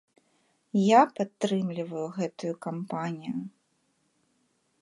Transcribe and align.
Я 0.83 1.01
падтрымліваю 1.19 2.07
гэтую 2.17 2.53
кампанію! 2.69 3.37